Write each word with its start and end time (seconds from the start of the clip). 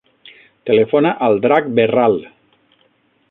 Telefona 0.69 1.11
al 1.27 1.37
Drac 1.45 1.69
Berral. 1.81 2.17